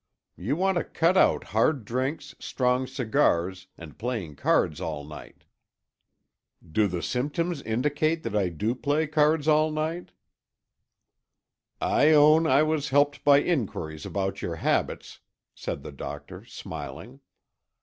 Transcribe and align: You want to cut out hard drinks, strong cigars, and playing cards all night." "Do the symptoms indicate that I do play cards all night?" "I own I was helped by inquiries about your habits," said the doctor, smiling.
You 0.35 0.55
want 0.55 0.79
to 0.79 0.83
cut 0.83 1.15
out 1.15 1.43
hard 1.43 1.85
drinks, 1.85 2.33
strong 2.39 2.87
cigars, 2.87 3.67
and 3.77 3.99
playing 3.99 4.35
cards 4.35 4.81
all 4.81 5.03
night." 5.05 5.43
"Do 6.67 6.87
the 6.87 7.03
symptoms 7.03 7.61
indicate 7.61 8.23
that 8.23 8.35
I 8.35 8.49
do 8.49 8.73
play 8.73 9.05
cards 9.05 9.47
all 9.47 9.69
night?" 9.69 10.09
"I 11.79 12.13
own 12.13 12.47
I 12.47 12.63
was 12.63 12.89
helped 12.89 13.23
by 13.23 13.41
inquiries 13.41 14.03
about 14.03 14.41
your 14.41 14.55
habits," 14.55 15.19
said 15.53 15.83
the 15.83 15.91
doctor, 15.91 16.45
smiling. 16.45 17.19